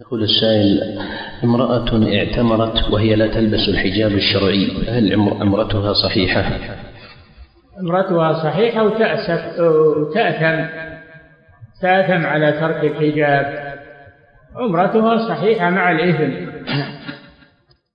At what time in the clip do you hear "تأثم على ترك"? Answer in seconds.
11.82-12.84